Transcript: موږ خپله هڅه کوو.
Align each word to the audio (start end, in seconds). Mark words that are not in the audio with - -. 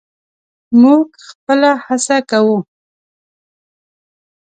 موږ 0.81 1.07
خپله 1.27 1.71
هڅه 1.85 2.17
کوو. 2.29 2.57